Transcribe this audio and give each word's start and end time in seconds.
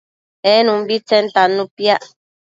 en 0.53 0.65
umbitsen 0.75 1.25
tannu 1.35 1.63
piac 1.75 2.03